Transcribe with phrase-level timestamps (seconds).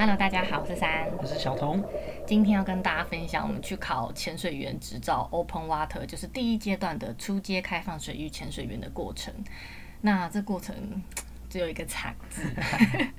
[0.00, 1.84] Hello，大家好，我是三，我是小童。
[2.26, 9.30] 今天要跟大家分享我们去考潜水员执照 Open Water，就是第一阶段的初阶开放水域潜水员的过程。
[10.00, 10.74] 那这过程
[11.50, 12.42] 只有一个惨字。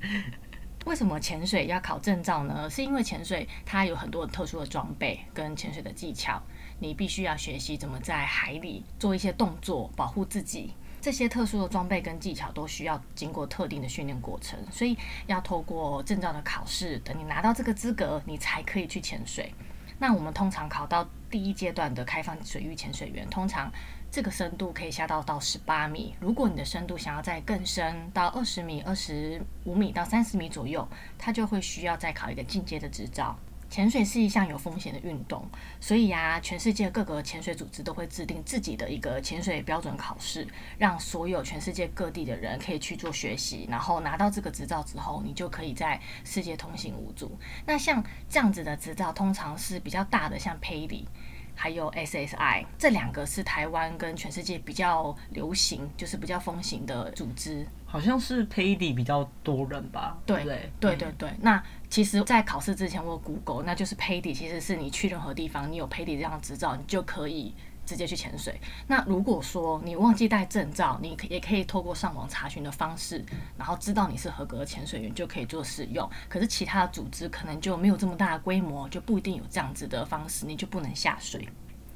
[0.84, 2.68] 为什么潜水要考证照呢？
[2.68, 6.42] 是因为潜水它有很多特殊的装备跟潜水的技巧，
[6.80, 10.74] 你必须要学习怎么在海里做一些动作，保护自己。
[11.02, 19.52] 这些特殊的装备跟技巧都需要经过特定的训练过程，所以要透过证照的考试，等你拿到这个资格，你才可以去潜水。
[19.98, 23.68] 那我们通常考到第一阶段的开放水域潜水员，通常
[24.12, 26.14] 这个深度可以下到到十八米。
[26.20, 30.86] 如果你的深度想要再更深，到二十米、二十五米到三十米左右，
[31.18, 33.36] 它就会需要再考一个进阶的执照。
[33.72, 35.48] 潜水是一项有风险的运动，
[35.80, 47.34] 所以呀、全世界各个潜水组织都会制定自己的一个潜水标准考试，让所有全世界各地的人可以去做学习，然后拿到这个执照之后，你就可以在世界通行无阻。
[47.64, 51.06] 那像这样子的执照，通常是比较大的，像 PADI。
[51.54, 57.66] 还有 SSI，这两个是台湾跟全世界比较流行，就是比较风行的组织。
[57.92, 60.16] 好像是 PADI 比较多人吧？
[60.24, 61.30] 对对对对对。
[61.42, 67.54] 那其实，在考试之前，我 Google，那就是 PADI，其实是你去任何地方，你有 PADI 这样的执照，你就可以。
[67.84, 68.60] 直接去潜水。
[68.86, 73.24] 那如果说你忘记带证照，你也可以透过上网查询的方式，
[73.58, 76.08] 然后知道你是合格的潜水员，就可以做使用。
[76.28, 81.46] 可是其他的组织可能就没有这么大的规模，就不一定有这样子的方式，你就不能下水。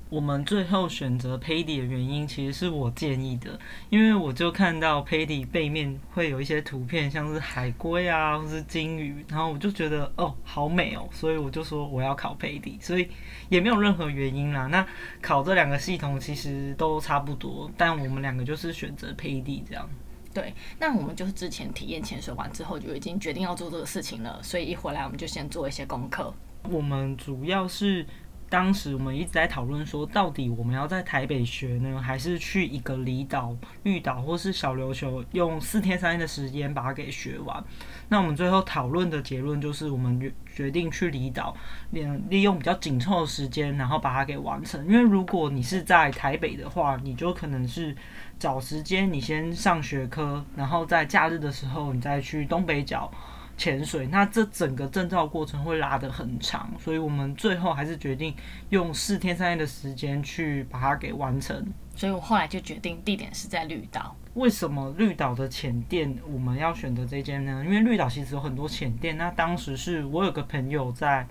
[0.08, 3.58] 我们最后选择 PADI 的原因，其实是我建议的，
[3.90, 13.08] 因为我就看到 PADI 背面会有一些图片，像是海龟啊，或是鲸鱼，然后我就觉得哦，好美哦，所以我就说我要考 PADI，所以
[13.48, 14.68] 也没有任何原因啦。
[14.68, 14.86] 那
[15.20, 19.88] 考这两个系统其实都差不多，但我们两个就是选择 PADI 这样。
[20.32, 26.32] 对，那我们就是之前体验潜水完之后就已经决定要做这个事情了，所以一回来我们就先做一些功课。
[26.70, 28.06] 我们主要是。
[28.48, 37.62] 当时我们一直在讨论说，到底我们要在台北学呢，还是去一个离岛、绿岛或是小琉球，用四天三夜的时间把它给学完？
[38.08, 41.56] 那我们最后讨论的结论就是，我们决定去离岛，
[41.90, 44.86] 利利用比较紧凑的时间，然后把它给完成。
[44.86, 47.96] 因为如果你是在台北的话，你就可能是
[48.38, 53.10] 找时间，你先上学科，然后在假日的时候，你再去东北角。
[53.56, 58.34] 潜水，那这整个证照过程会拉得很长，所以我们最后还是决定
[58.68, 61.66] 用四天三夜的时间去把它给完成。
[61.94, 64.14] 所以我后来就决定地点是在绿岛。
[64.34, 67.62] 为什么绿岛的潜店我们要选择这间呢？
[67.64, 69.16] 因为绿岛其实有很多潜店。
[69.16, 71.26] 那当时是我有个朋友在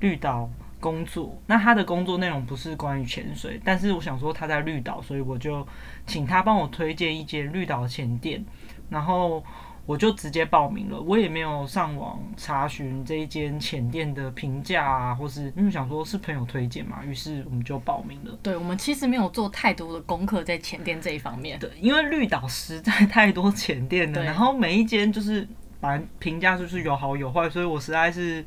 [0.00, 0.48] 绿岛
[0.80, 5.66] 工作，那他的工作内容不是关于潜水，但是我想说他在绿岛，所以我就
[6.06, 8.42] 请他帮我推荐一间绿岛的潜店，
[8.88, 9.44] 然后。
[9.86, 18.36] 我就直接报名了，我也没有上网查询这一间浅店的评价啊，或是因为想说是朋友推荐嘛，于是我们就报名了。
[18.42, 21.58] 对，我们其实没有做太多的功课在浅店这一方面。
[21.58, 25.46] 对，因为绿岛实在 太多浅店了，然后每一间就是
[25.80, 28.44] 反正评价就是有好有坏，所以我实在是。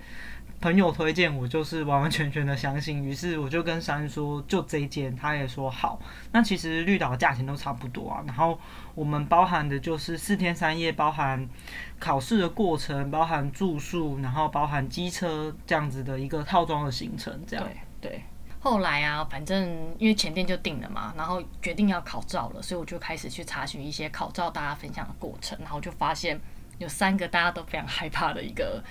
[0.61, 5.97] 朋友推荐我就是完完全全的相信，于是我就跟珊说就这一间，他也说好。
[6.33, 8.59] 那其实绿岛的价钱都差不多啊，然后
[8.93, 11.47] 我们包含的就是四天三夜，包含
[11.97, 17.65] 考试的过程，包含住宿，然后包含机车这样子的一个套装的行程，这样。
[18.01, 18.21] 对对。
[18.59, 26.37] 后来啊，反正因为前店就定了嘛，然后决定要考照了，所以我就开始去查询一些考照大家分享的过程，然后就发现
[26.79, 28.83] 有三个大家都非常害怕的一个。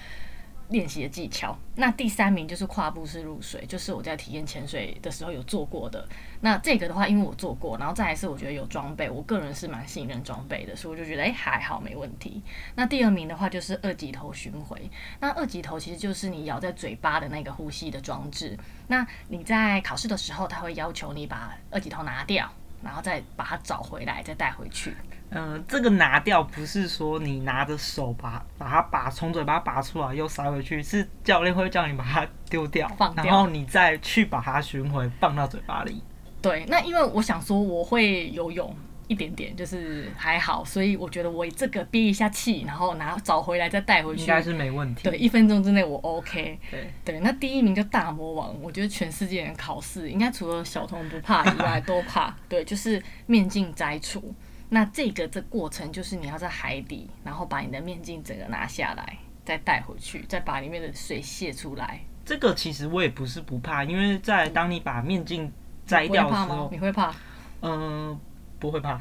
[0.69, 6.07] 练习的技巧，那第三名就是跨步式入水，就是我在体验潜水的时候有做过的。
[6.41, 12.43] 那这个的话，因为我做过，然后再来是我觉得有装备，我个人是蛮信任装备的，所以我就觉得诶、还好没问题。
[12.75, 14.91] 那第二名的话就是二级头巡回，
[15.21, 18.55] 那二级头其实就是你咬在嘴巴的那个呼吸的装置。
[18.89, 22.47] 那你在考试的时候，他会要求你把二级头拿掉，
[22.83, 24.95] 然后再把它找回来，再带回去。
[25.31, 36.03] 嗯、呃，这个拿掉不是说你拿着手把把它拔从嘴巴拔出来又塞回去，是教练会叫你把它丢掉，放掉，然后你再去把它寻回放到嘴巴里。
[36.41, 38.75] 对，那因为我想说我会游泳
[39.07, 45.03] 一点点，就是还好，所以我觉得我这个憋一下气，然后拿找回来再带回去，应该是没问题。
[45.11, 46.59] 对，一分钟之内我 OK。
[46.71, 52.35] 对对，那第一名就大魔王，我觉得全世界人考试应该除了小童不怕以外都怕。
[52.49, 54.35] 对，就是面镜摘除。
[54.71, 62.01] 那这个这过程就是你要在海底，然后把你的面镜整个拿下来，再带回去，再把里面的水卸出来。
[62.25, 65.51] 这个其实我也不是不怕，因为在当你把面镜
[65.87, 67.15] 摘掉的时候，你会怕？
[67.63, 68.21] 嗯，
[68.59, 68.99] 不会怕。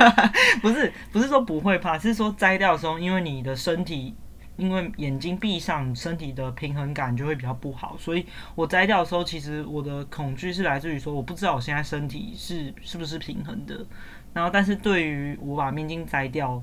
[0.62, 4.14] 不是，不是说不会怕，是说摘掉的时候，因为你的身体
[4.56, 7.94] 因为眼睛闭上，身体的平衡感就会比较不好。
[7.98, 8.24] 所以
[8.54, 13.84] 我摘掉的时候，其实我的恐惧是来自于说，我不知道我现在身体是是不是平衡的。
[14.32, 16.62] 然后，但是对于我把面镜摘掉，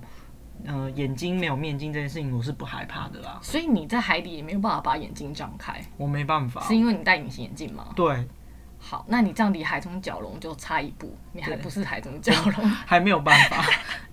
[0.66, 3.40] 呃，眼睛没有面镜这件事情，我是不害怕的啦。
[3.42, 7.90] 所以你在海底也没有办法把眼睛张开，我没办法，是因为你戴隐形眼镜吗？
[7.96, 8.28] 对。
[8.82, 13.62] 好，那你这样离海中角龙就差一步，你还不是海中角龙， 还没有办法，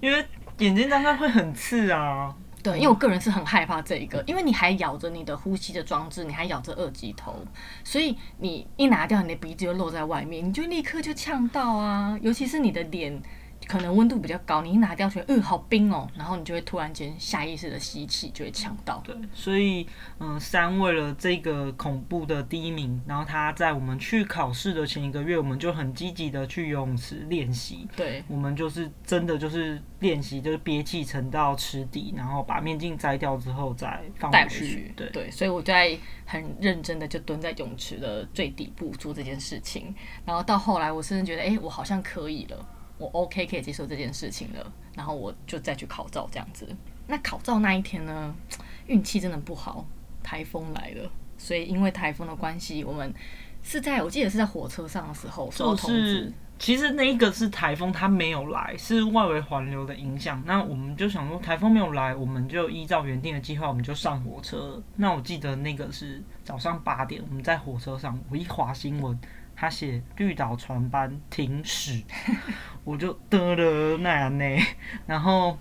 [0.01, 0.27] 因为
[0.59, 2.35] 眼睛张开会很刺啊。
[2.65, 7.37] 对，因为我个人是很害怕这一个，因为你还咬着你的呼吸的装置，你还咬着二级头，
[7.85, 13.23] 所以你一拿掉，你的鼻子就露在外面，你就立刻就呛到啊，尤其是你的脸。
[13.67, 19.03] 可能温度比较高，你一拿掉觉得，嗯，好冰哦，然后你就会突然间下意识的吸气，就会呛到。
[19.05, 19.87] 对，所以，
[20.21, 27.89] 嗯，三为了这个恐怖的第一名，然后他在我们去考试的前一个月，我们就很积极的去游泳池练习。
[27.97, 34.61] 对，我们就是真的就是练习，就是憋气沉到池底，然后把面镜摘掉之后再放回去。
[34.61, 42.69] 回去对对，所以我在很认真的就蹲在泳池的最底部做这件事情，然后到后来我甚至觉得，哎、欸，我好像可以了。
[42.99, 46.69] 我 OK 可以接受这件事情了，然后我就再去考照这样子。
[47.07, 48.35] 那考照那一天呢，
[48.87, 49.87] 运气真的不好，
[50.23, 51.11] 台风来了。
[51.39, 53.13] 所以因为台风的关系，我们
[53.63, 56.33] 是在我记得是在火车上的时候收到通知。
[56.59, 60.43] 其实那一个是台风，它没有来，是外围环流的影响。
[60.47, 64.83] 那我们就想说，台风没有来，我们就依照原定的计划，我们就上火车。
[64.97, 69.19] 那我记得那个是早上八点，我们在火车上，我一滑新闻。
[69.57, 72.03] 他写绿岛船班停驶，
[72.85, 74.45] 我就得了那样呢，
[75.07, 75.59] 然后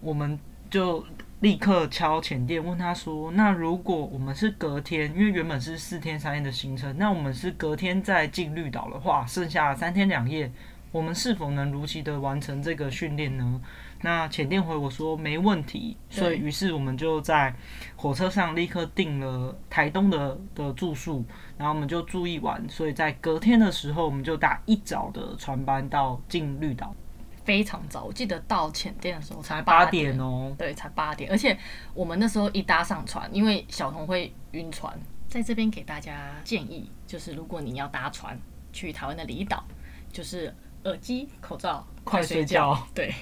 [0.00, 0.38] 我们
[0.70, 1.04] 就
[1.40, 10.50] 立刻敲前店问他说：“那如果我们是隔天，因为原本是四天三夜的行程，那我们是隔天再进绿岛的话，剩下三天两夜，
[10.90, 13.60] 我们是否能如期的完成这个训练呢？”
[14.06, 17.52] 那浅店回我说没问题，所以于是我们就在
[17.96, 21.24] 火车上立刻订了台东的的住宿，
[21.58, 26.94] 然后我们就住一晚，所以在隔天的时候，我们就搭一早的船班到进绿岛，
[27.44, 31.58] 非常早，我记得到浅店的时候才八点哦，对，才八点，而且
[31.92, 38.38] 我们那时候一搭上船，因为小童会晕船，在这边给大家建议，就是如果你要搭船
[38.72, 39.64] 去台湾的离岛，
[40.12, 40.54] 就是
[40.84, 43.12] 耳机、口罩，快睡觉，对。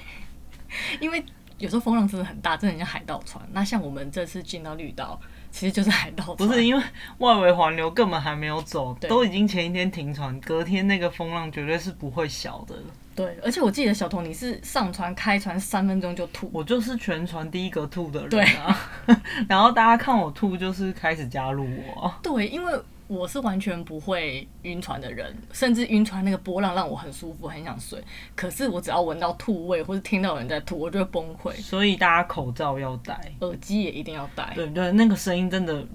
[0.99, 1.23] 因为
[1.57, 3.43] 有时候风浪真的很大，真的很像海盗船。
[3.53, 5.19] 那像我们这次进到绿岛，
[5.51, 6.35] 其实就是海盗船。
[6.37, 6.83] 不是因为
[7.19, 12.75] 外围环流根本还没有走，都已经前一天停船，隔天那个风浪绝对是不会小的。
[13.15, 18.77] 对，而且我记得小童你是上船开船三分钟就吐，我就是全船第一个吐的人啊。
[19.47, 22.13] 然后大家看我吐，就是开始加入我。
[22.21, 22.73] 对，因为。
[23.07, 28.03] 我是完全不会晕船的人，甚至晕船那个波浪让我很舒服，很想睡。
[28.35, 31.51] 可是我只要闻到吐味，或是听到有人在吐，我就会崩溃。
[31.61, 34.51] 所以大家口罩要戴，耳机也一定要戴。
[34.55, 35.85] 对对，那个声音真的。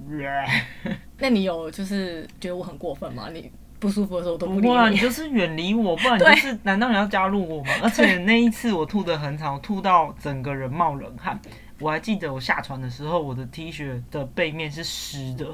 [1.19, 3.29] 那你有就是觉得我很过分吗？
[3.33, 4.67] 你不舒服的时候我都不理你。
[4.67, 7.71] 不啊，你就是远离我，不然你 就是难道你要加入我吗？
[7.83, 11.39] 而且那一次我吐的很惨，我吐到整个人冒冷汗。
[11.79, 15.47] 我还记得我下船的时候，我的 T 恤的背面是湿的。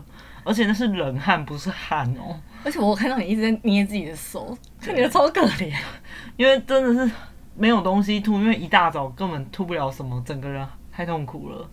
[0.47, 2.41] 而且那是冷汗，不是汗哦。
[2.65, 5.75] 而且我看到你一直在捏自己的手，就觉得超可怜。
[6.37, 7.13] 因为真的是
[7.57, 11.69] 没有东西吐，因为一大早根本吐不了什么，整个人太痛苦了。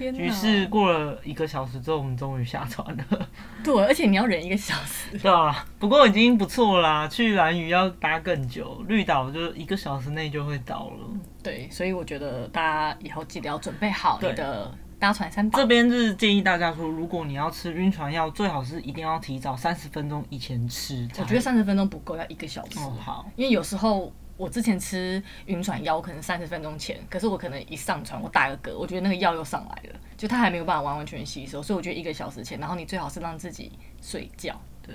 [0.00, 3.28] 于是过了一个小时之后，我们终于下船了。
[3.62, 5.16] 对，而且你要忍一个小时。
[5.22, 7.06] 对啊，不过已经不错啦。
[7.06, 11.06] 去蓝屿要搭更久，绿岛就一个小时内就会到了。
[11.42, 14.72] 对，所以我觉得大家以后记得要准备好你的。
[15.02, 21.08] 搭船三宝，这边是建议大家说，如果你要吃晕船药，最好是一定要提早三十分钟以前吃。
[21.18, 22.78] 我觉得三十分钟不够，要一个小时。
[22.78, 34.94] 哦，好，因为有时候我之前吃晕船药，我可能三十分钟前，可是我可能一上船，我打个嗝，我觉得那个药又上来了，就它还没有办法完完全全吸收，所以我觉得一个小时前，然后你最好是让自己睡觉，对，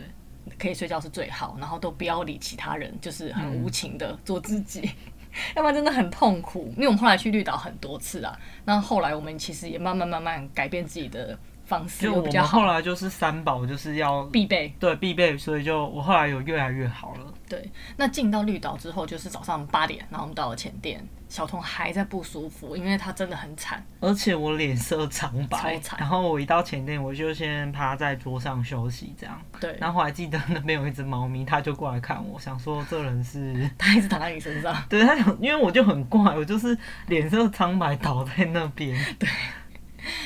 [0.57, 4.83] 可以睡觉是最好，然后都不要理其他人，就是很无情的做自己。
[4.83, 5.16] 嗯
[5.55, 17.33] 要不然真的很痛苦，因为我们后来去绿岛很多次啊，那后来我们其实也慢慢慢慢改变自己的方式，就比较后来就是三宝就是要必备，对必备，所以就我后来有越来越好了。
[17.49, 21.05] 对，那进到绿岛之后就是早上八点，然后我们到了前店。
[21.29, 25.79] 小童还在不舒服，因为他真的很惨，而且我脸色苍白。
[25.97, 29.41] 然后我一到前店，我就先趴在桌上休息，这样。
[29.59, 29.75] 对。
[29.79, 34.75] 然后我还记得那边有一只猫咪，它就过来看我，想说这人是， 它一直躺在你身上。
[34.87, 38.97] 对，它想，因为我就很怪，我就是脸色苍白倒在那边。
[39.19, 39.27] 对。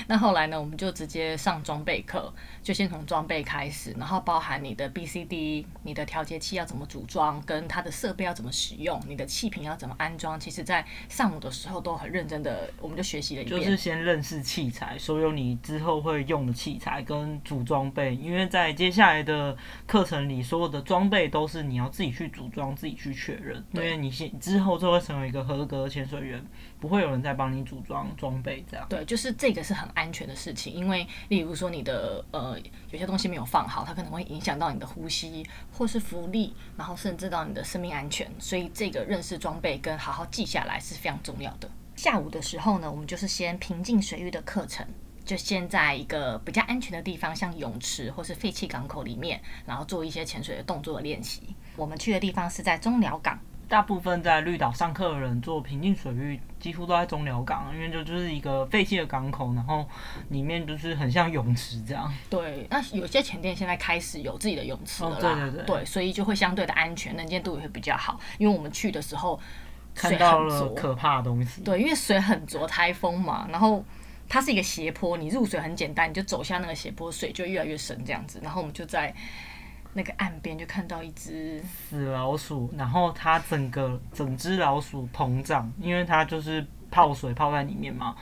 [0.07, 10.39] 那后来呢，我们就直接上装备课，就先从装备开始，然后包含你的 BCD、你的调节器要怎么组装，跟它的设备要怎么使用，你的气瓶要怎么安装。
[10.39, 13.61] 其实，在上午的时候都很认真的，我们就学习了一遍。
[13.61, 19.55] 就是先认识器材，所有你之后会用的器材跟组装备，因为在接下来的
[19.85, 26.43] 课程里，所有的装备都是你要自己去组装、自己去确认，因为你先之后就会成为一个合格的潜水员，
[26.81, 28.85] 不会有人再帮你组装装备这样。
[28.89, 32.59] 对，就是这个是很安全的事情，因为例如说你的呃
[32.89, 41.69] 有些东西没有放好，它可能会影响到你的呼吸或是浮力，然后甚至到你的生命安全，所以这个认识装备跟好好记下来是非常重要的。
[41.95, 44.83] 下午的时候呢，我们就是先平静水域的课程，
[45.23, 51.55] 就先在一个比较安全的地方，像泳池或是废弃港口里面，然后做一些潜水的动作的练习。
[51.75, 53.39] 我们去的地方是在中寮港。
[53.71, 59.87] 大部分在绿岛上课的人做平静水域，几乎都在中寮港，因为就就是一个废弃的港口，然后
[60.27, 62.13] 里面就是很像泳池这样。
[62.29, 65.15] 对，那有些前店现在开始有自己的泳池了啦。
[65.15, 65.63] 哦，对对对。
[65.63, 68.19] 对，所以就会相对的安全，能见度也会比较好。
[68.37, 69.39] 因为我们去的时候
[69.95, 71.61] 看到了可怕的东西。
[71.61, 73.81] 对，因为水很浊，台风嘛，然后
[74.27, 78.37] 它是一个斜坡，你入水很简单，你就走下那个斜坡，水就越来越深这样子。
[78.43, 79.15] 然后我们就在。
[79.93, 88.15] 那个岸边就看到一只死老鼠，然后它整个整只老鼠膨胀，因为它就是泡水泡在里面嘛，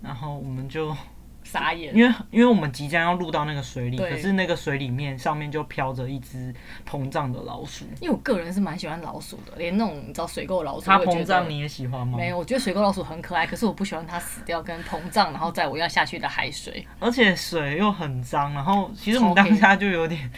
[0.00, 0.96] 然后我们就
[1.42, 6.54] 傻眼，因为因为我们即将要入到那个水里，可是那个水里面上面就飘着一只
[6.88, 7.84] 膨胀的老鼠。
[8.00, 12.16] 因为我个人是蛮喜欢老鼠的，连那种你知道水沟老鼠，它膨胀你也喜欢吗？
[12.16, 20.30] 没有，我觉得水沟老鼠很可爱，可是我不喜欢它死掉跟膨胀，然后在我要下去的海水，而且水又很脏，然后其实我们当下就有点。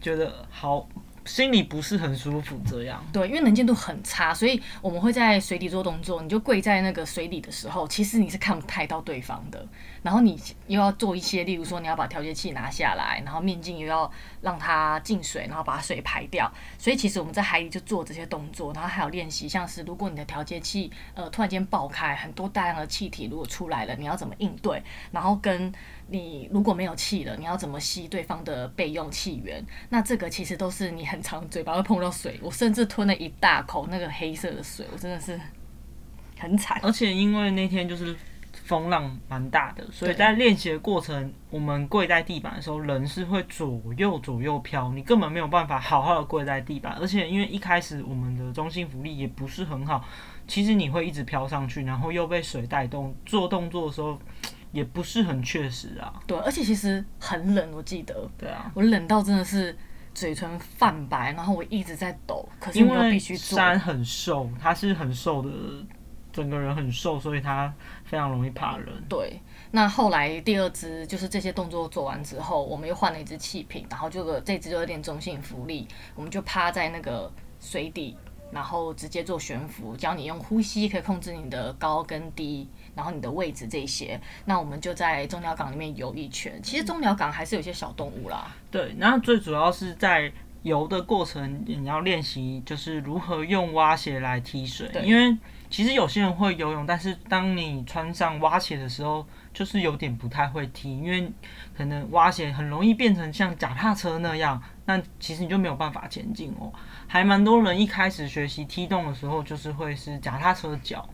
[0.00, 0.88] 觉得好，
[1.24, 3.04] 心里不是很舒服，这样。
[3.12, 6.22] 对，因为能见度很差，所以我们会在水底做动作。
[6.22, 9.66] 你就跪在那个水底的时候，其实你是看不太到对方的。
[10.08, 14.10] 然后你又要做一些，例如说你要把调节器拿下来，然后面镜又要
[14.40, 16.50] 让它进水，然后把水排掉。
[16.78, 24.82] 所以其实我们在海里就做这些动作，然后还有练习，像是如果你的调节器呃突然间爆开，很多大量的气体如果出来了，你要怎么应对？
[25.12, 25.70] 然后跟
[26.06, 29.62] 你如果没有气了，你要怎么吸对方的备用气源？
[29.90, 35.38] 那这个其实都是你很常嘴巴会碰到水，我甚至吞了一大口那个黑色的水，我真的是
[36.38, 36.80] 很惨。
[36.82, 38.16] 而且因为那天就是。
[38.68, 46.92] 风浪蛮大的，所以在练习的过程，我们跪在地板的时候，人是会左右左右飘，你根本没有办法好好的跪在地板。
[47.00, 50.04] 而且因为一开始我们的中心浮力也不是很好，
[50.46, 54.18] 其实你会一直飘上去，然后又被水带动，做动作的时候
[54.70, 56.12] 也不是很确实啊。
[56.26, 58.28] 对，而且其实很冷，我记得。
[58.36, 59.74] 对啊，我冷到真的是
[60.12, 62.46] 嘴唇泛白，然后我一直在抖。
[62.60, 63.56] 可是我必须做。
[63.56, 65.48] 山很瘦，他是很瘦的。
[66.30, 67.72] 整个人很瘦，所以他
[68.08, 68.86] 非常容易怕人。
[69.08, 69.38] 对，
[69.70, 78.16] 那后来第二只就是这些动作做完之后，我们又换了一只气瓶，然后这个这只就有点中性浮力，我们就趴在那个水底，
[78.50, 84.18] 然后直接做悬浮，教你用呼吸可以控制你的高跟低，然后你的位置这些。
[84.46, 86.58] 那我们就在中鸟港里面游一圈。
[86.62, 88.56] 其实中鸟港还是有些小动物啦。
[88.70, 95.36] 对，然后最主要是在游的过程，你要练习就是如何用蛙鞋来踢水，因为。
[95.70, 101.30] 其实有些人会游泳，但是当你穿上蛙鞋的时候，就是有点不太会踢，因为
[101.76, 106.72] 可能蛙鞋很容易变成像脚踏车那样，那其实你就没有办法前进哦。
[107.06, 111.06] 还蛮多人一开始学习踢动的时候，就是会是脚踏车脚。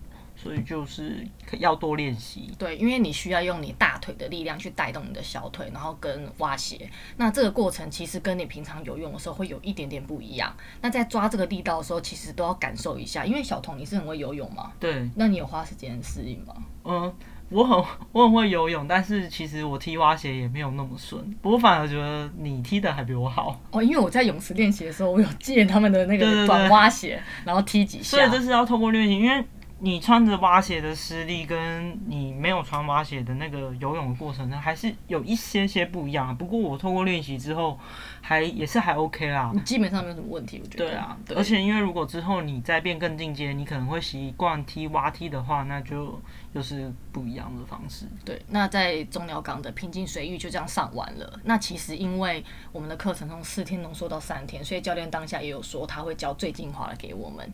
[0.45, 1.27] 所以就是
[1.59, 2.53] 要多练习。
[2.59, 6.91] 对，因为你需要用你大腿的力量去带动你的小腿，然后跟蛙鞋。
[7.17, 10.55] 那这个过程其实跟你平常游泳的时候会有一点点不一样。
[10.83, 13.25] 那在抓这个力道的时候，其实都要感受一下。
[13.25, 14.73] 因为小童你是很会游泳吗？
[14.79, 15.09] 对。
[15.17, 16.55] 那你有花时间适应吗？
[16.85, 17.15] 嗯，
[17.49, 21.35] 我很我很会游泳，但是其实我踢蛙鞋也没有那么顺。
[21.41, 23.59] 我反而觉得你踢的还比我好。
[23.71, 28.19] 哦，因为我在泳池练习的时候，我有借他们的那个短蛙鞋，对对对，然后踢几下。
[28.19, 29.43] 所以这是要通过练习，因为。
[29.85, 36.33] 你穿着蛙鞋的施力，跟你没有穿蛙鞋的那个游泳的过程呢，还是有一些些不一样啊。
[36.33, 37.79] 不过我透过练习之后，
[38.23, 39.51] 还也是还 OK 啦。
[39.53, 40.87] 你基本上没有什么问题，我觉得。
[40.87, 41.37] 对啊，对。
[41.37, 46.19] 而且因为如果之后你再变更进阶，你可能会习惯踢蛙踢的话，那就
[46.55, 48.07] 又是不一样的方式。
[48.25, 51.39] 对，那在中寮港的平静水域就这样上完了。
[51.45, 57.53] 那其实因为我们的课程从四天浓缩到三天，所以教练当下也有说他会教最精华的给我们。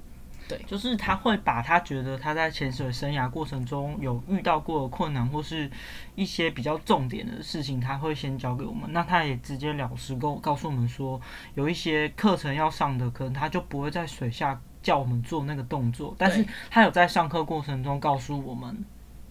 [0.51, 5.71] 对，就是他会把他觉得他在潜水生涯过程中有遇到过的困难，或是
[6.15, 8.93] 一些比较重点的事情，他会先教给我们。
[8.93, 11.21] 那他也直截了实跟告诉我们说，
[11.55, 18.85] 有一些课程要上的，可能他就不会在水下叫我们做那个动作，但是他有在上课过程中告诉我们，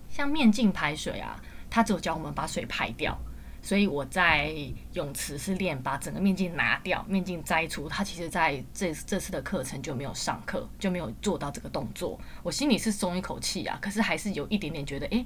[0.09, 1.39] 像面镜排水啊。
[1.71, 3.15] 他只有教我们把水排掉。
[3.69, 4.51] 所以我在
[4.93, 7.87] 泳池是练把整个面镜拿掉，面镜摘除。
[7.87, 12.19] 他其实在这这次的课程就没有上课，就没有做到这个动作。
[12.41, 15.23] 我心里是松一口气啊，可是还是有一点点觉得，诶，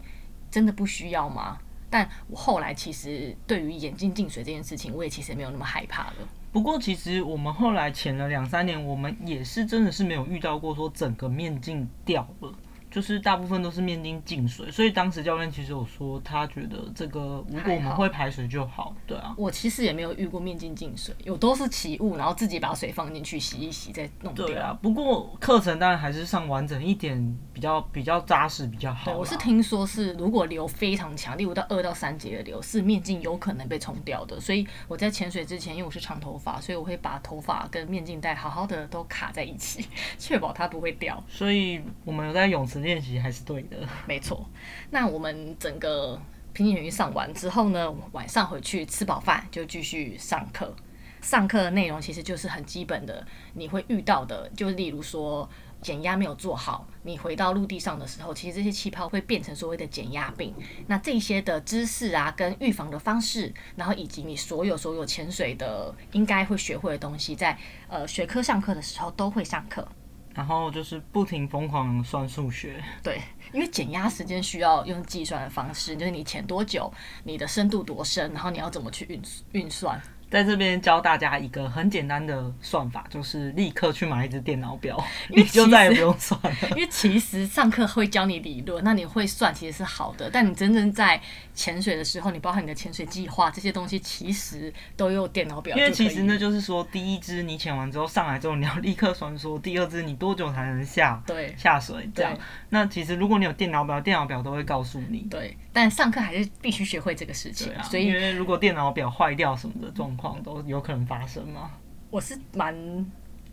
[0.51, 1.57] 真的不需要吗？
[1.89, 6.15] 但我后来其实对于眼镜进水这件事情，我也其实没有那么害怕了。
[6.51, 12.53] 不过其实我们后来潜了两三年，我们也是真的是没有遇到过说整个面镜掉了。
[12.93, 19.33] 就是大部分都是面筋进水，所以当时教练其实有说，他觉得这个如果我们会排水就好，对啊。
[19.35, 24.45] 我其实也没有遇过面筋进水，有都是起雾，然后自己把水放进去洗一洗再弄掉。
[24.45, 29.11] 对啊，不过课程当然还是上完整一点，比较比较扎实比较好。
[29.11, 34.39] 对，我是听说是如果流非常强，例如到二到三节的流，是面镜有可能被冲掉的。
[34.39, 39.83] 所以我在潜水之前，因为我是长头发，所以我会把头发跟面镜带好好的都卡在一起，
[40.19, 41.23] 确保它不会掉。
[41.27, 42.83] 所以我们有在泳池。
[42.83, 44.45] 练习还是对的，没错。
[44.89, 46.19] 那我们整个
[46.51, 50.75] 平行泳上完之后呢，晚上回去吃饱饭就继续上课。
[51.21, 55.49] 上课的内容其实就是很基本的，你会遇到的，就例如说
[55.83, 60.53] 减压没有做好，你回到陆地上的时候，其实这些气泡会变成所谓的减压病。
[60.87, 69.87] 那这些的知识啊，跟预防的方式，然后以及你所有所有潜水的应该会学会的东西，在呃学科上课的时候都会上课。
[70.33, 73.21] 然后就是不停疯狂算数学，对，
[73.51, 76.91] 因为减压时间需要用计算的方式，就是你潜多久，
[77.23, 79.21] 你的深度多深，然后你要怎么去运
[79.51, 80.01] 运算。
[80.33, 84.99] 在这边教大家一个很简单的算法，就是立刻去买一只电脑表，
[85.29, 86.51] 你就再也不用算了。
[86.71, 91.21] 因为其实上课会教你理论，那你会算其实是好的，但你真正在
[91.53, 95.77] 潜水的时候，你包含你的潜水计划这些东西，其实都用电脑表。
[95.77, 102.35] 因为其实呢，就是说第一支你潜完之后上来之后，你要立刻算说第二支你多久才能下对下水这样。
[102.69, 105.27] 那其实如果你有电脑表，电脑表都会告诉你。
[105.29, 107.73] 对，但上课还是必须学会这个事情。
[107.73, 110.41] 啊、所以因为如果电脑表坏掉什么的状况。
[110.43, 111.71] 都有可能发生吗？
[112.09, 112.75] 我是蛮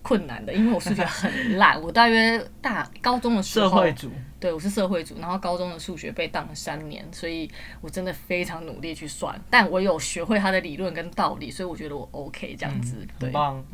[0.02, 1.78] 困难的，因为我数学很烂。
[1.82, 4.10] 我大约大高中的时候，社会组，
[4.40, 7.48] 对，我是社会组，然后高中的数学被当了三年，所以
[7.80, 13.06] 我真的非常努力去算，但我有学会它的理论跟道理，所以我觉得我 OK 这样子。
[13.20, 13.64] 很棒。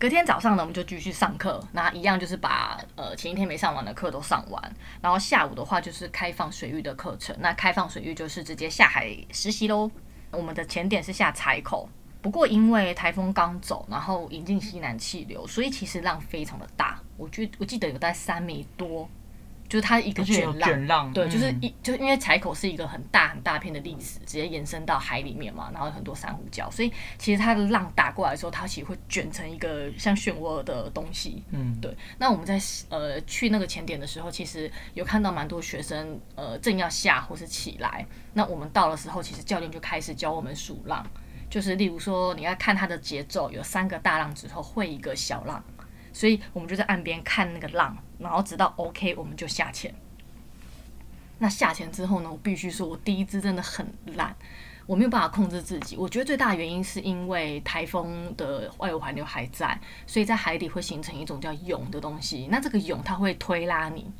[0.00, 7.36] 隔天早上呢，我们就继续上课，那一样就是把呃前一天没上完的课都上完，然后下午的话就是开放水域的课程。
[7.38, 9.90] 那开放水域就是直接下海实习喽。
[10.30, 11.86] 我们的前点是下柴口。
[12.22, 16.98] 不过因为台风刚走，然后引进西南气流，所以其实浪非常的大。
[17.18, 19.06] 我记我记得有在三米多，
[19.70, 31.44] 就是它一个卷浪，卷浪对，就是一就因为柴口是一个很大很大片的历史，直接延伸到海里面嘛，然后很多珊瑚礁，所以其实它的浪打过来的时候，它其实会卷成一个像漩涡的东西。
[31.52, 31.96] 嗯，对。
[32.18, 38.04] 那我们在呃去那个潜点的时候，其实有看到蛮多学生呃正要下或是起来，
[38.34, 41.06] 那我们到的时候，其实教练就开始教我们数浪。
[41.48, 45.62] 就是例如说，你要看它的节奏，有三个大浪之后会一个小浪，
[46.12, 49.94] 所以我们就在岸边看那个浪，然后直到 OK 我们就下潜。
[51.38, 54.36] 那下潜之后呢，我必须说我第一支真的很烂，
[54.86, 55.96] 我没有办法控制自己。
[55.96, 62.48] 我觉得最大的原因是因为台风的外围环流还在，所以在海底会形成一种叫涌的东西。
[62.50, 64.10] 那这个涌它会推拉你。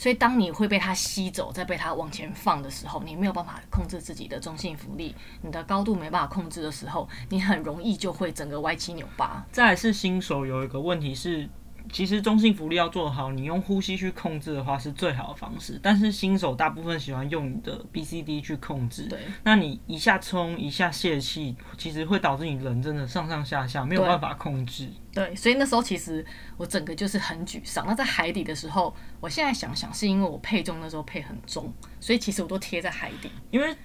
[0.00, 9.44] 所以，当你会被它吸走，再被它往前放的时候，你没有办法控制自己的中性浮力，你的高度没办法控制的时候，你很容易就会整个歪七扭八。
[9.52, 11.46] 再来是新手有一个问题是。
[11.92, 15.78] 其实中性浮力要做好，你用呼吸去控制的话是最好的方式。
[15.82, 19.04] 但是新手大部分喜欢用你的 BCD 去控制。
[19.04, 24.88] 对，那你一下冲一下泄气，其实会导致你人真的上上下下没有办法控制。
[25.12, 26.24] 对，对，所以那时候其实
[26.56, 27.84] 我整个就是很沮丧。
[27.86, 33.76] 那在海底的时候，我现在想想是因为我配重那时候配很重，所以其实我都贴在海底，因为。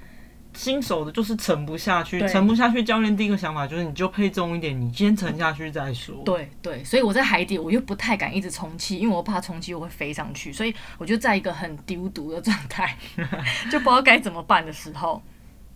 [0.56, 2.84] 新手的就是沉不下去，沉不下去。
[2.84, 6.16] 教练第一个想法就是，你就配重一点，你先沉下去再说。
[6.24, 12.98] 对对，所以我在海底，我又不太敢一直充气，因为我怕充气我会飞上去，所以我就在一个很丢毒的状态，
[13.70, 15.22] 就不知道该怎么办的时候。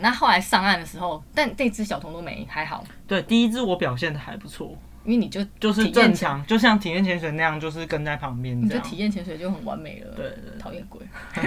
[0.02, 2.86] 那后来上岸的时候，但这只小童都没还好。
[3.06, 4.78] 对，第一只我表现的还不错。
[5.06, 8.60] 因为你就就是正常，就像体验潜水那样，就是跟在旁边。
[8.62, 10.14] 你就体验潜水就很完美了。
[10.14, 11.02] 对对，讨厌鬼。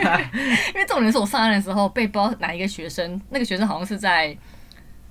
[0.74, 4.36] 因为重点是我上岸的时候被不知道哪一个学生，那个学生好像是在，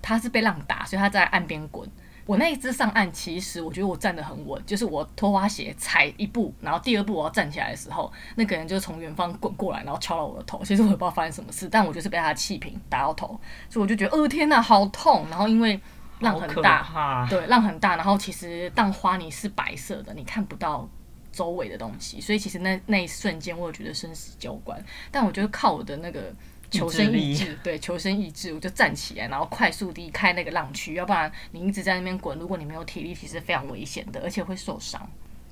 [0.01, 1.87] 他是被浪打，所以他在岸边滚。
[2.25, 10.63] 我那一次上岸，其实我觉得我站得很稳，就是我拖花鞋踩一步，然后第二步我要站起来的时候，那个人就从远方滚过来，然后敲了我的头。
[10.63, 13.27] 其实我也不知道发生什么事，但我就是被他的气瓶打到头，
[13.69, 15.25] 所以我就觉得，哦天哪，好痛！
[15.29, 15.79] 然后因为。
[16.21, 20.87] 浪很大，对，浪很大，然后其实浪花你是白色的，你看不到
[21.31, 24.81] 周围的东西，所以其实那那一瞬间我有觉得生死交关。
[25.11, 26.33] 但我觉得靠我的那个
[26.69, 35.09] 求生意志，对，求生意志，我就站起来，然后快速离开那个浪区，要不然你一直在那边滚，如果你没有体力，其实非常危险的，而且会受伤。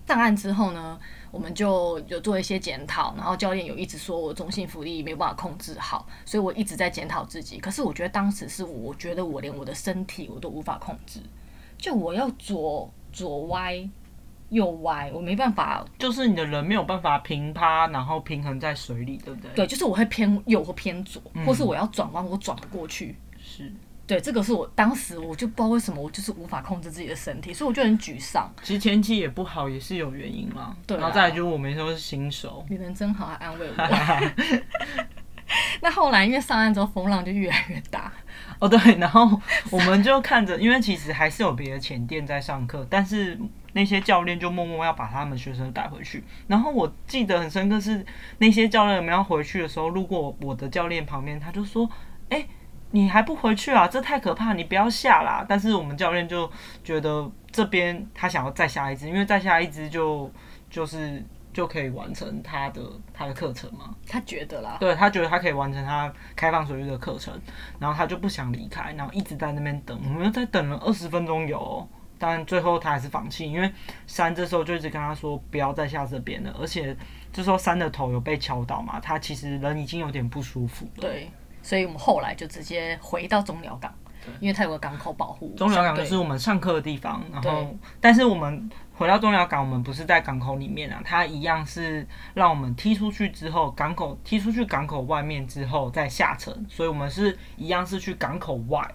[0.09, 7.59] 上岸之后呢，我们就有做一些检讨，然后教练有一直说我中性浮力没有办法控制好，所以我一直在检讨自己。
[7.59, 11.19] 可是我觉得当时是我觉得我连我的身体我都无法控制，
[11.77, 13.87] 就我要左左歪
[14.49, 19.51] 右歪，我没办法，就是你的人没有办法平趴，然后平衡在水里，对不对？
[19.53, 23.71] 对，就是我会偏右或偏左，嗯、或是我要转弯我转不过去，是。
[24.09, 28.51] 对，这个是我当时我就不知道为什么我就是无法控制自己的身体，所以我就很沮丧。
[28.63, 30.75] 其实天气也不好，也是有原因嘛。
[30.87, 32.65] 对、啊，然后再来就是我们说是新手。
[32.69, 33.73] 你人真好，还安慰我。
[35.81, 38.11] 那后来因为上岸之后风浪就越来越大。
[38.57, 43.39] 哦对，然后我们就看着，因为其实还是有别的前店在上课，但是
[43.73, 46.23] 那些教练就默默要把他们学生带回去。
[46.47, 48.03] 然后我记得很深刻是
[48.39, 51.87] 那些教练们要回去的时候，路过我的教练旁边，他就说
[52.29, 52.43] ：“哎。”
[52.91, 53.87] 你还不回去啊？
[53.87, 54.53] 这太可怕！
[54.53, 55.45] 你不要下啦。
[55.47, 56.49] 但是我们教练就
[56.83, 60.31] 觉得这边他想要再下一只，因为再下一只就
[60.71, 61.23] 就是
[61.53, 62.81] 就可以完成他的
[63.13, 63.95] 他的课程嘛。
[64.07, 67.39] 他觉得啦，对，他觉得他可以完成他开放水域的课程，
[67.77, 69.99] 然后他就不想离开，然后一直在那边等。
[70.03, 73.71] 我们又在等了二十分钟有，但最后他还是放弃，因为
[74.07, 76.97] 山这时候就一直跟他说不要再下这边了，而且
[77.31, 81.01] 这时候山的头有被敲到嘛，他其实人已经有点不舒服了。
[81.01, 81.29] 对。
[81.61, 83.93] 所以我们后来就直接回到中寮港，
[84.39, 85.53] 因为它有个港口保护。
[85.57, 98.89] 中寮港就是我们上课的地方，然后但是我们回到中寮港，我们不是在港口里面啊，它一样是让我们踢出去之后，港口踢出去港口外面之后再下沉，所以我们是一样是去港口外。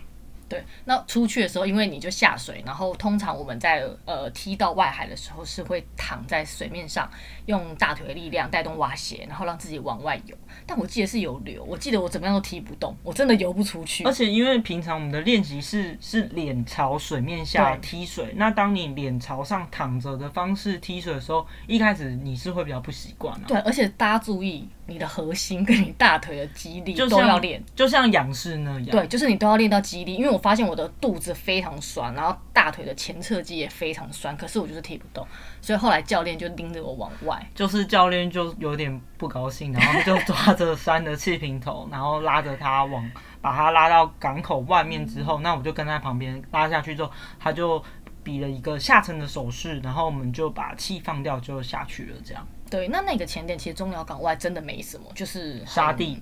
[0.49, 7.11] 对，那出去的时候，因为你就下水，然后通常我们在呃踢到外海的时候是会躺在水面上，
[7.47, 10.37] 用大腿的力量带动蛙鞋，然后让自己往外游。
[10.67, 14.05] 但我记得是有流，我记得我怎么样都踢不动，我真的游不出去。
[14.05, 23.45] 而且因为平常我们的练习是是脸朝水面下踢水，那当你脸朝上躺着的方式踢水的时候，一开始你是会比较不习惯啊。
[23.47, 24.69] 对，而且大家注意。
[24.87, 28.87] 你的核心跟你大腿的肌力都要练，就像仰视那样。
[28.87, 35.27] 对，就是你都要练到肌力，因为我发现我的肚子非常酸，然后大腿的前侧肌也非常酸，可是我就是踢不动，
[35.63, 37.43] 所以后来教练就拎着我往外。
[37.55, 47.83] 就是教练就有点不高兴，然后就抓着酸的气瓶头，然后拉着他往把他拉到港口外面之后，那我就跟在旁边拉下去之后，他就
[48.23, 52.47] 比了一个下沉的手势，然后我们就把气放掉就下去了，这样。
[52.75, 56.21] 对，那那个前点其实中寮港外真的没什么，就是沙地。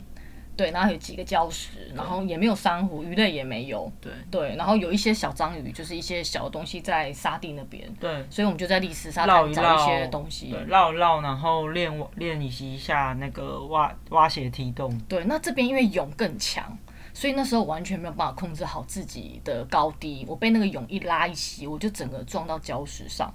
[0.55, 3.91] 对，然后有几个礁石，然后也没有珊瑚，鱼类也没有。
[4.03, 7.91] 对对，然后有一些小章鱼，就是一些小的东西在沙地那边。
[7.99, 14.95] 对，所以我们就在礫石沙滩找一些东西，绕一绕，然后练练习一下那个挖挖鞋踢动。
[15.09, 16.77] 对，那这边因为泳更强，
[17.15, 23.33] 所以那时候完全没有办法控制好自己的高低，我被那个泳一拉一吸，我就整个撞到礁石上。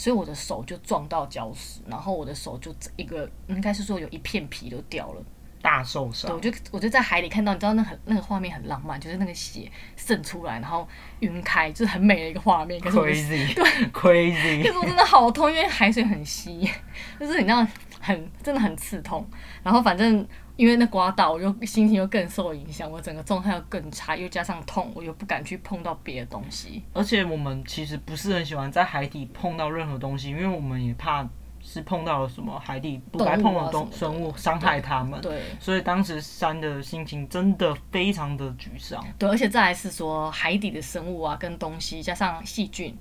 [0.00, 5.22] 所以我的手就撞到礁石，然后我的手就一个，应该是说有一片皮都掉了，
[5.60, 6.30] 大受伤。
[6.30, 12.80] 对，我就我就在海里看到，你知道那很那个画面很浪漫，就是那个血渗出来，然后晕开，就是很美的一个画面。
[12.80, 14.62] 可是我，crazy， 对， crazy。
[14.62, 16.66] 可是我真的好痛，因为海水很稀，
[17.20, 17.66] 就是你知道
[18.00, 19.28] 很真的很刺痛。
[19.62, 20.26] 然后反正。
[20.60, 26.82] 因为那刮到，我就心情又更受影响，我整个状态又更差，又加上痛，我又不敢去碰到别的东西。
[26.92, 31.26] 而且我们其实不是很喜欢在海底碰到任何东西，因为我们也怕
[31.62, 35.18] 是碰到了什么海底不该碰的东生物伤害它们。
[35.22, 39.02] 对，所以当时山的心情真的非常的沮丧。
[39.18, 42.94] 对，而且再来是说海底的生物啊，跟东西加上细菌。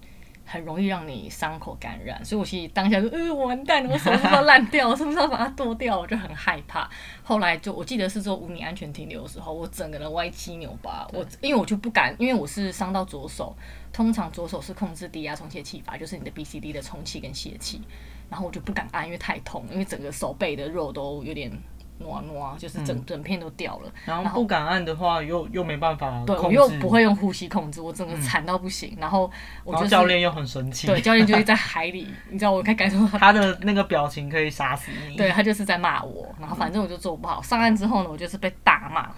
[0.52, 4.90] 很容易让你伤口感染，所以我其实当下就，呃，完蛋了，我手是不是要烂掉？
[4.90, 6.00] 我 是不是要把它剁掉？
[6.00, 6.90] 我就很害怕。
[7.22, 11.08] 后来就我记得是做无拟安全停留的时候，我整个人歪七扭八。
[11.14, 13.56] 我因为我就不敢，因为我是伤到左手，
[13.94, 17.82] 通常左手是控制低压充气气阀，就是你的 BCD 的充气跟泄气，
[18.30, 21.52] 然后我就不敢按，因为太痛，因为整个手背的肉都有点。
[22.00, 23.90] 挪挪，就是整整片都掉了。
[24.08, 26.24] 嗯、然后不敢按的话，又又没办法。
[26.26, 28.94] 对，我又不会用呼吸控制，我整个惨到不行。
[28.96, 29.30] 嗯、然后
[29.64, 30.88] 我就教练又很生气。
[30.88, 35.16] 对，教练就是在海里， 你知道，我可以感受到他的那个表情可以杀死你。
[35.16, 37.42] 对，他就是在骂我，然后反正我就做不好。
[37.42, 39.10] 上岸之后呢，我就是被大骂。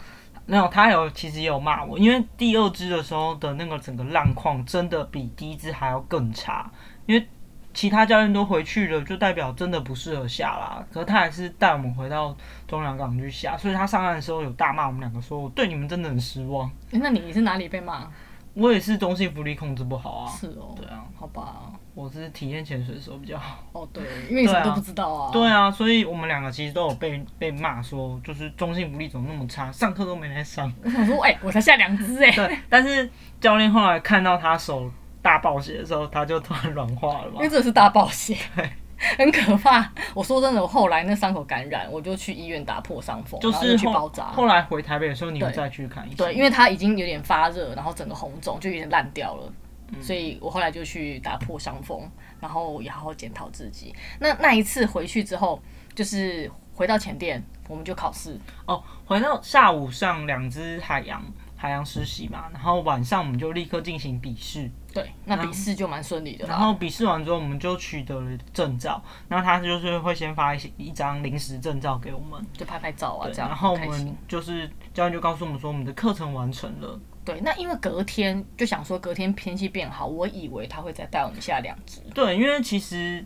[0.45, 6.71] 没有，他有其实也有骂我，因为第二支的时候的那个整个浪况真的比第一支还要更差，
[7.05, 7.27] 因为。
[7.73, 10.85] 其他教练都回去了，就代表真的不适合下啦。
[10.91, 12.35] 可是他还是带我们回到
[12.67, 16.69] 中寮港去下，所以他上岸的时候有大骂我们两个，说我对你们真的很失望。
[16.91, 18.07] 欸、那你你是哪里被骂？
[18.53, 20.29] 我也是中性浮力控制不好啊。
[20.29, 20.75] 是哦。
[20.75, 21.05] 对啊。
[21.17, 21.71] 好吧。
[21.93, 23.63] 我是体验潜水的时候比较好。
[23.73, 25.31] 哦，对，因为你什么都不知道啊。
[25.31, 30.71] 对啊，所以我们两个其实都有被被骂说，就是中性浮力怎么那么差，上课都没来上。
[30.83, 32.31] 我想说，哎、欸，我才下两只哎。
[32.31, 33.09] 对，但是
[33.41, 34.89] 教练后来看到他手
[35.21, 37.35] 大暴血的时候，它就突然软化了嘛。
[37.35, 38.35] 因为这是大暴血。
[39.17, 39.91] 很可怕。
[40.13, 44.25] 我说真的，我后来那伤口感染，我就去医院打破伤风，就是就去包扎。
[44.25, 46.17] 后来回台北的时候，你们再去看一下。
[46.17, 49.51] 对，因为它已经有点发热，然后整个红肿，就有点烂掉了。
[49.87, 52.07] 嗯、所以我后来就去打破伤风，
[52.39, 53.91] 然后也好好检讨自己。
[54.19, 55.59] 那那一次回去之后，
[55.95, 58.39] 就是回到前店，我们就考试。
[58.67, 61.23] 哦，回到下午上两只海洋。
[61.57, 64.67] 海洋实习嘛，然后晚上我们就立刻进行笔试。
[64.93, 66.45] 对，那笔试就蛮顺利的。
[66.45, 69.01] 然后笔试完之后，我们就取得了证照。
[69.27, 73.47] 那他就是会先发一些一张临时证照给我们，就拍拍照啊这样。
[73.47, 76.99] 然后我们就是教练就告诉我们说，我们的课程完成了。
[77.23, 82.01] 对，那因为隔天就想说隔天天气变好，我以为他会再带我们下两只。
[82.13, 83.23] 对，因为其实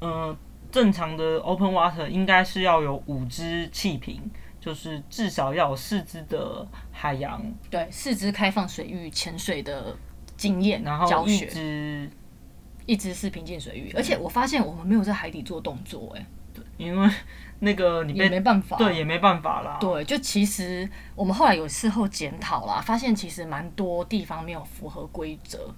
[0.00, 0.36] 呃
[0.70, 4.30] 正常的 open water 应该是要有五只气瓶。
[4.60, 9.96] 就是至少要有四只的海洋，对，四只开放水域潜水的
[10.38, 12.10] 经验，然后一直
[12.86, 17.10] 一直是平静水域，而且我发现我们没有在海底做动作，哎，对，因为
[17.58, 25.74] 那个你也没办法，对，也没办法啦，对，就其实我们后来有事后检讨啦，发现其实蛮多地方没有符合规则，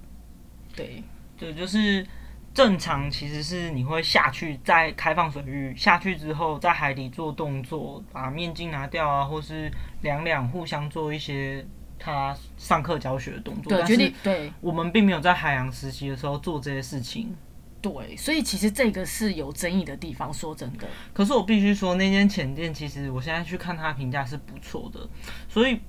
[0.73, 1.03] 对，
[1.37, 2.07] 对，就是。
[2.53, 9.71] 正常其实是你会下去，在开放水域下去之后，在海底做动作，把面镜拿掉啊，或是
[10.01, 11.65] 两两互相做一些
[12.01, 13.69] 他上课教学的动作。
[13.69, 17.35] 对，但是对，我们并没有在海洋实习的时候做这些事情。
[17.79, 20.33] 对，所以其实这个是有争议的地方。
[20.33, 24.99] 说真的，可是我必须说，那间浅店其实我现在去看他评价是不错的。
[25.47, 25.79] 所以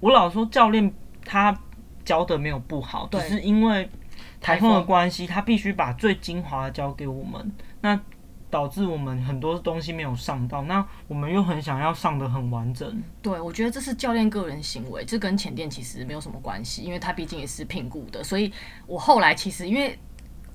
[0.00, 0.92] 我老说教练
[1.24, 1.58] 他
[2.04, 3.88] 教的没有不好，只是因为。
[4.38, 7.98] 台风的关系，他必须把最精华的交给我们，那
[8.50, 13.02] 导致我们很多东西没有上到，那我们又很想要上的很完整。
[13.22, 18.22] 对，我觉得这是教练个人行为，这跟潜店其实没有什么关系，因为他毕竟也是评估的。
[18.24, 18.52] 所以
[18.86, 19.98] 我后来其实因为。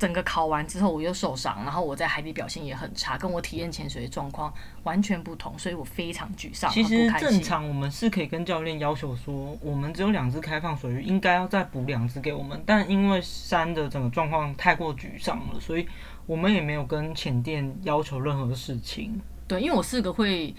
[0.01, 4.51] 整个考完之后我又受伤，然后我在海底表现也很差，跟我体验潜水的状况
[4.82, 6.71] 完全不同，所以我非常沮丧。
[6.71, 15.88] 其实正常我们是可以跟教练要求说，我们只有两只开放水域，应该要再补两只给我们，但因为山的整个状况太过沮丧了，所以
[16.25, 19.19] 我们也没有跟前店要求任何事情。
[19.47, 20.53] 对，因为我是个会。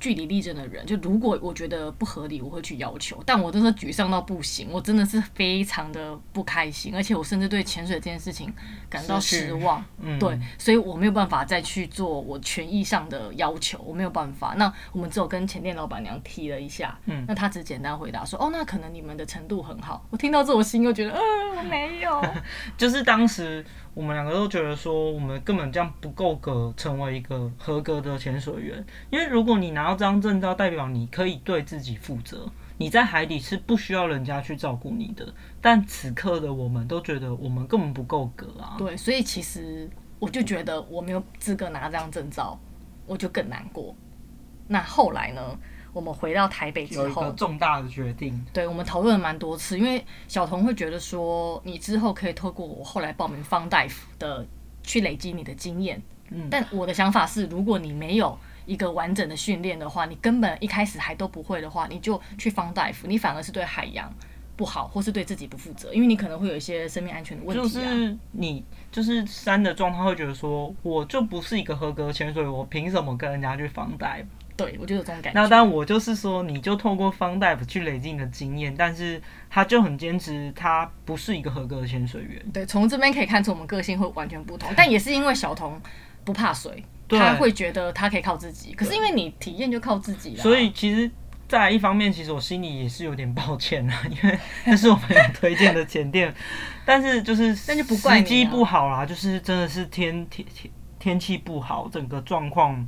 [0.00, 3.22] 据理力争的人，就如果我觉得不合理，我会去要求。
[3.24, 8.52] 但我真的沮丧到不行，我真的是非常的不开心，而且我甚至对潜水这件事情
[8.90, 9.82] 感到失望。
[10.00, 14.54] 嗯，对，所以我没有办法再去做我权益上的要求，我没有办法。
[14.58, 20.04] 那我们只有跟前店老板娘提了一下，嗯，那他只简单回答说，哦，那可能你们的程度很好。
[20.10, 22.22] 我听到这，我心又觉得，嗯、呃，没有。
[22.76, 35.32] 就是当时我们两个都觉得说，我们根本这样不够格成为一个合格的潜水员，因为如果你拿到这张证照代表你可以对自己负责，你在海底是不需要人家去照顾你的。
[35.60, 38.74] 但此刻的我们都觉得我们根本不够格啊。
[38.76, 42.58] 对，所以其实我就觉得我没有资格拿这张证照，
[43.06, 43.94] 我就更难过。
[44.66, 45.40] 那后来呢？
[45.94, 48.44] 我们回到台北之后，有一个重大的决定。
[48.52, 54.44] 对，我们讨论了蛮多次，因为小童会觉得说，你之后可以透过我后来报名方大夫的
[54.82, 56.02] 去累积你的经验。
[56.30, 64.12] 嗯，但我的想法是，如果你没有一个完整的训练的话，你根本一开始还都不会的话，你就去方大夫你反而是对海洋
[64.56, 67.62] 不好，或是对自己不负责，因为你可能会有一些生命安全的问题啊。
[67.62, 74.24] 就是你就是三的状态会觉得说，我就不是一个合格潜水，我凭什么跟人家去 Fun Dive？
[74.56, 75.40] 对，我就有这种感觉。
[75.40, 82.40] 那当然，我就是说，你就透过方大夫去累积你的经验，但是他就很坚持，他不是一个合格的潜水员。
[82.52, 85.80] 对，从这边可以看出我们个性会完全不同，但也是因为小童
[86.24, 86.84] 不怕水。
[87.06, 90.42] 他会觉得他可以靠自己，可是因为你体验就靠自己了。
[90.42, 91.08] 所以其实，
[91.46, 96.34] 在一方面，其实我心里也是有点抱歉啊， 因为那是我们有推荐的前店，
[96.84, 102.84] 但是就是那就不怪你，时机不好啦，就是真的是天天天天气不好，整个状况。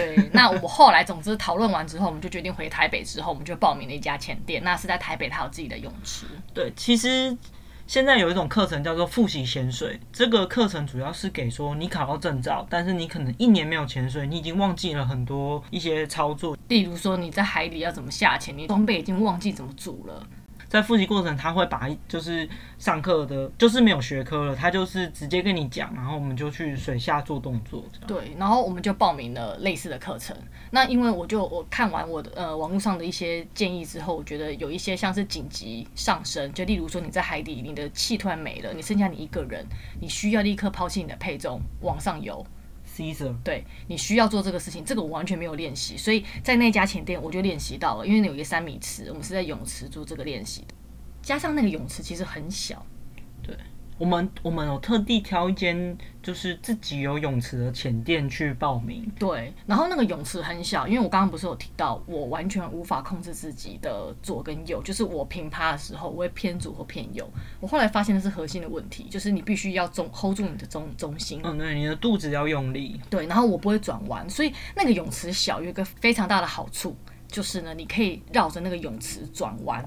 [0.00, 6.26] 唉，对，那我们后来总之讨论完之后，我们就决定回台北之后，我们就报名了一家潜店，那是在台北，它有自己的泳池。
[6.54, 7.36] 对，其实。
[7.86, 20.24] 现在有一种课程叫做复习潜水，这个课程主要是给说你考到证照，但是你可能一年没有潜水，你已经忘记了很多一些操作，例如说你在海里要怎么下潜，你装备已经忘记怎么组了。
[20.70, 27.84] 在复习过程，他会把就是上课的，就是没有学科了，他就是直接跟你讲，然后我们就去水下做动作。
[28.06, 30.36] 对，然后我们就报名了类似的课程。
[30.70, 39.66] 那因为我就我看完我的呃网络上的一些建议之后，我觉得有一些像是紧急上升，就例如说你在海底，你的气突然没了，你剩下你一个人，
[40.00, 42.46] 你需要立刻抛弃你的配重往上游。
[43.00, 50.74] Caesar，对，你需要做这个事情，这个我完全没有练习，所以在那家前店我就练习到了，因为有一个三米池，我们是在泳池做这个练习的，
[51.22, 52.84] 加上那个泳池其实很小。
[54.00, 59.06] 我们我们有特地挑一间就是自己有泳池的浅店去报名。
[59.18, 67.28] 对，然后那个泳池很小，因为我刚刚不是有提到，我完全无法控制自己的左跟右，就是我平趴的时候，我会偏左或偏右。
[67.60, 71.42] 我后来发现的是核心的问题，就是你必须要中 hold 住你的中中心。
[71.44, 72.98] 嗯，对，你的肚子要用力。
[73.10, 76.96] 对，然后我不会转弯，所以那个泳池小有一个非常大的好处，
[77.28, 79.86] 就是呢，你可以绕着那个泳池转弯。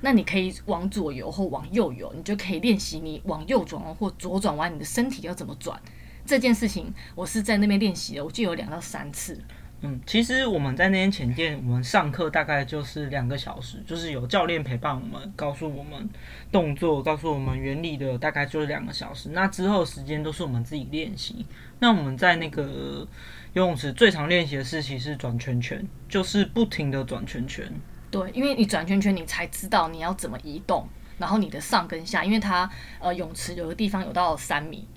[0.00, 5.80] 那你可以往左游或往右游，你就可以练习你往右转弯或左转弯，你的身体要怎么转。
[6.26, 9.40] 这件事情我是在那边练习的，我就有两到三次。
[9.82, 16.06] 嗯，其实我们在那间潜店，我们上课大概就是两个小时，就是有教练陪伴我们，告诉我们
[16.52, 19.30] 动作，告诉我们原理的，大概就是两个小时。
[19.30, 21.46] 那之后时间都是我们自己练习。
[21.78, 23.08] 那我们在那个
[23.54, 27.72] 游泳池最常练习的事情是转圈圈，就是不停的转圈圈。
[28.10, 32.68] 对，因为你转圈圈，你才知道你要怎么移动，然后你的上跟下，因为它
[32.98, 34.88] 呃泳池有的地方有到三米，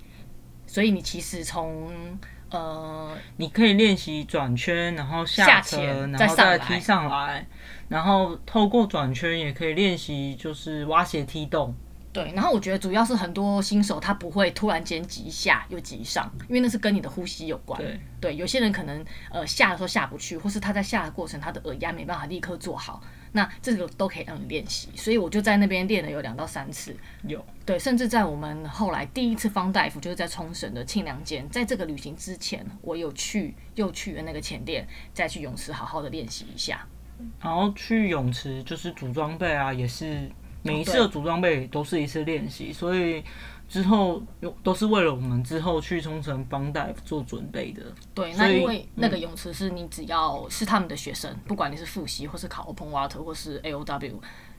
[0.65, 2.17] 所以你其实从
[2.49, 7.45] 呃你可以练习转圈，然后下潜，然后再踢上来，
[7.89, 11.75] 然后透过转圈也可以练习就是蛙鞋踢动。
[12.13, 17.81] 对，然后我觉得主要是很多新手他不会突然间急下又急上，因为那是跟你的呼吸有关。
[17.81, 24.89] 对，对，有些人可能呃下的时候下不去，或是他在下的过程他的耳压没办法立刻做好，那这个都可以让你练习。
[24.95, 26.95] 所以我就在那边练了有两到三次。
[27.23, 36.87] 有，对，甚至在我们后来第一次方大夫就是在冲绳的庆良间，在这个旅行之前，我有去又去了那个前店，再去泳池好好的练习一下。
[37.41, 40.29] 然后去泳池就是组装备啊，也是。
[40.63, 43.23] 每一次的组装备都是一次练习，所以
[43.69, 44.23] 之后
[44.63, 47.83] 都是为了我们之后去冲绳帮带做准备的。
[48.15, 54.13] 对，那因为那个泳池是你只要是他们的学生，嗯、不管你是复习或是考 Open Water 或是 AOW，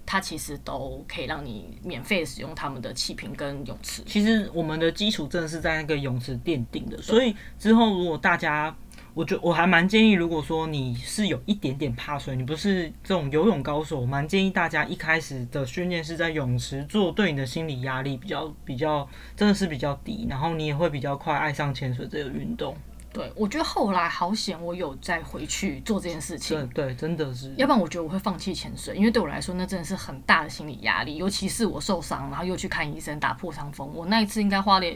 [0.04, 4.02] 它其实都可以让你免费使用他们的气瓶跟泳池。
[4.06, 8.76] 其实我们的基础真的是在那个泳池奠定的，所以之后如果大家。
[9.14, 22.76] 我觉我还蛮建议，如果说你是有一点点怕水，你不是这种游泳高手，我蛮建议大家一开始的训练是在泳池做，对你的心理压力比较比较真的是比较低，然后你也会比较快爱上潜水这个运动。
[23.12, 26.58] 对，我觉得后来好险，我有再回去做这件事情。
[26.70, 27.54] 对对，真的是。
[27.56, 34.86] 要不然我觉得我会放弃潜水，因为对我来说那真的是很大的心理压力，尤其是我受伤，然后又去看医生打破伤风，我那一次应该花了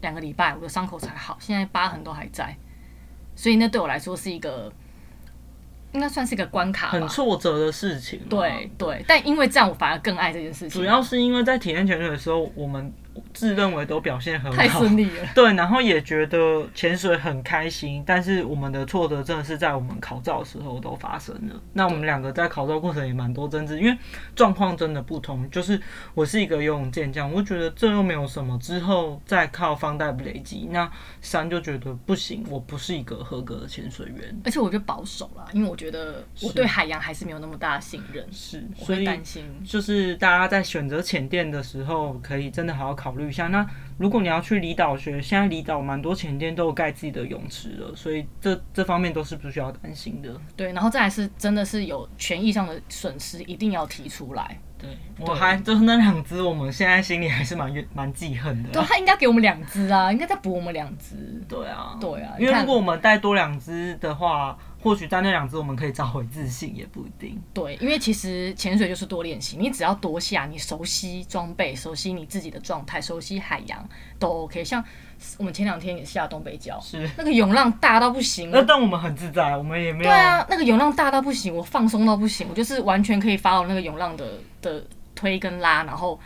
[0.00, 2.56] 两个礼拜，我的伤口才好，现在疤痕都还在。
[3.36, 4.72] 所以那对我来说是一个，
[5.92, 8.18] 应该算是一个关卡，很挫折的事情。
[8.28, 10.70] 对对，但因为这样，我反而更爱这件事情。
[10.70, 12.92] 主要是因为在体验潜水的时候，我们。
[13.36, 15.28] 自认为都表现很好，太顺利了。
[15.36, 21.60] 对，然后也觉得潜水很开心，但是我们的挫折真的是在我们考照的时候都发生了。
[21.74, 23.98] 那我们两个在考照过程也蛮多争执，因为
[24.34, 25.48] 状况真的不同。
[25.50, 25.78] 就是
[26.14, 30.66] 我是一个游泳健将，我觉得这又没有什么，之后再靠 Fun Dive 累积。
[30.70, 39.44] 那三就觉得不行，我不是一个合格的潜水员，而且我就保守了，因为我觉得我对海洋还是没有那么大的信任，是，所以担心。
[39.64, 43.48] 就是大家在选择潜店的时候，可以真的好好考虑一下。
[43.48, 43.66] 那
[43.98, 50.30] 如果你要去离岛学，现在离岛蛮多前店都有盖自己的泳池了，所以这这方面都是不需要担心的。
[50.56, 54.58] 对，然后再来是真的是有权益上的损失，一定要提出来。
[54.78, 58.70] 对，我还就是那两只，我们现在心里还是蛮蛮记恨的。
[58.70, 61.16] 对，他应该给我们两只啊，应该再补我们两只。
[61.48, 64.56] 对啊，对啊，因为如果我们带多两只的话。
[64.86, 67.42] 或许在那两只我们可以找回自信，也不一定。
[67.52, 73.84] 对，因为其实潜水就是多练习，你只要多下，你熟悉装备，熟悉你自己的状态，熟悉海洋
[74.16, 74.62] 都 OK。
[74.62, 74.84] 像
[75.38, 80.04] 我们前两天也下东北角，是那个涌浪大到不行，那但我们很自在，我们也没有。
[80.04, 86.16] 对啊，那个涌浪大到不行，我放松到不行，我就是完全可以 follow 那个涌浪的的推跟拉，然后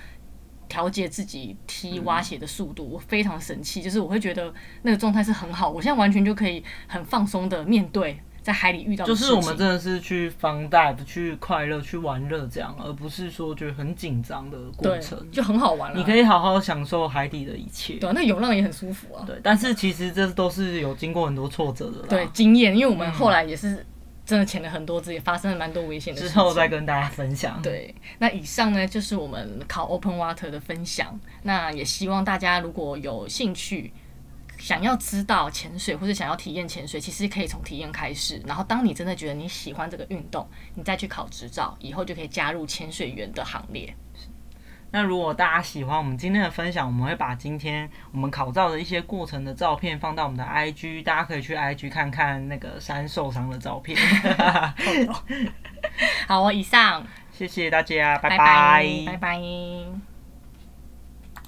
[0.69, 8.21] 调节自己踢蛙鞋的速度，嗯、我非常神气，就是我会觉得那个状态是很好，我现在完全就可以很放松的面对。
[8.43, 15.99] 在海里遇到的就是我们真的是去 Fun Dive 去快乐去玩乐这样，而不是说觉得很紧张的过程，就很好玩了。
[15.99, 17.95] 你可以好好享受海底的一切。
[17.95, 19.25] 对，那涌浪也很舒服啊。
[19.27, 22.07] 对，但是其实这都是有经过很多挫折的。
[22.09, 23.85] 对，经验，因为我们后来也是
[24.25, 26.35] 真的潜了很多次，也发生了蛮多危险的事情。
[26.35, 27.61] 之后再跟大家分享。
[27.63, 31.19] 对，那以上呢就是我们考 Open Water 的分享。
[31.43, 33.93] 那也希望大家如果有兴趣，
[34.61, 38.41] 想要知道潜水或者想要体验潜水，其实可以从体验开始。
[38.47, 43.93] 然后当你真的觉得你喜欢这个运动，你再去考执照，以后就可以加入潜水员的行列。
[44.93, 53.97] 那如果大家喜欢我们今天的分享，我们会把今天我们考照的一些过程的照片放到我们的 IG，大家可以去 IG 看看那个山受伤的照片。
[56.27, 58.87] 好，我以上，谢谢大家，拜拜，拜拜。
[59.07, 60.10] 拜拜。